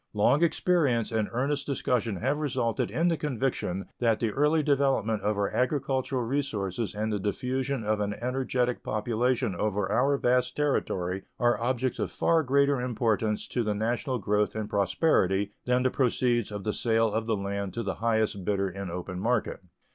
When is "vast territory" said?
10.17-11.21